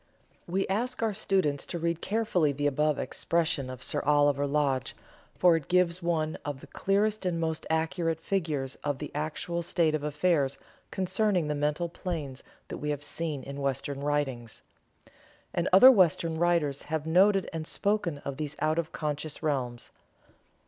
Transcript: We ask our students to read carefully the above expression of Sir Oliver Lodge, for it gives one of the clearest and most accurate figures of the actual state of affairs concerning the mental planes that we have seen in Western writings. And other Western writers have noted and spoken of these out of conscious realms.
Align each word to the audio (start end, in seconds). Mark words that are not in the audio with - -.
We 0.47 0.67
ask 0.67 1.03
our 1.03 1.13
students 1.13 1.63
to 1.67 1.77
read 1.77 2.01
carefully 2.01 2.51
the 2.51 2.65
above 2.65 2.97
expression 2.97 3.69
of 3.69 3.83
Sir 3.83 4.01
Oliver 4.01 4.47
Lodge, 4.47 4.95
for 5.35 5.55
it 5.55 5.67
gives 5.67 6.01
one 6.01 6.39
of 6.43 6.59
the 6.59 6.65
clearest 6.65 7.23
and 7.23 7.39
most 7.39 7.67
accurate 7.69 8.19
figures 8.19 8.79
of 8.83 8.97
the 8.97 9.11
actual 9.13 9.61
state 9.61 9.93
of 9.93 10.01
affairs 10.03 10.57
concerning 10.89 11.49
the 11.49 11.53
mental 11.53 11.87
planes 11.87 12.41
that 12.69 12.79
we 12.79 12.89
have 12.89 13.03
seen 13.03 13.43
in 13.43 13.61
Western 13.61 13.99
writings. 14.01 14.63
And 15.53 15.69
other 15.71 15.91
Western 15.91 16.39
writers 16.39 16.81
have 16.89 17.05
noted 17.05 17.47
and 17.53 17.67
spoken 17.67 18.17
of 18.25 18.37
these 18.37 18.55
out 18.59 18.79
of 18.79 18.91
conscious 18.91 19.43
realms. 19.43 19.91